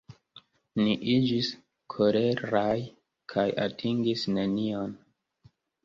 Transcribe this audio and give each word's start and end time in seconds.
Ni 0.79 0.95
iĝis 1.15 1.51
koleraj 1.95 2.67
kaj 3.35 3.47
atingis 3.71 4.29
nenion. 4.37 5.03